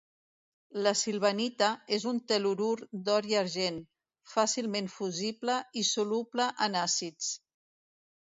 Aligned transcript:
La 0.85 0.91
silvanita 0.99 1.67
és 1.97 2.05
un 2.11 2.21
tel·lurur 2.31 2.69
d'or 3.09 3.27
i 3.33 3.37
argent, 3.43 3.77
fàcilment 4.33 4.89
fusible 4.95 5.59
i 5.83 5.83
soluble 5.93 6.51
en 6.69 6.79
àcids. 6.85 7.29